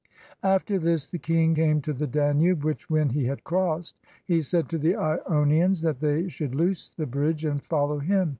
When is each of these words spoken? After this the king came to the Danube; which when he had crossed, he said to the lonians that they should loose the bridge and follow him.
After 0.41 0.79
this 0.79 1.05
the 1.05 1.19
king 1.19 1.53
came 1.53 1.79
to 1.81 1.93
the 1.93 2.07
Danube; 2.07 2.63
which 2.63 2.89
when 2.89 3.09
he 3.09 3.25
had 3.25 3.43
crossed, 3.43 3.95
he 4.25 4.41
said 4.41 4.67
to 4.69 4.79
the 4.79 4.93
lonians 4.95 5.83
that 5.83 5.99
they 5.99 6.27
should 6.27 6.55
loose 6.55 6.89
the 6.89 7.05
bridge 7.05 7.45
and 7.45 7.61
follow 7.61 7.99
him. 7.99 8.29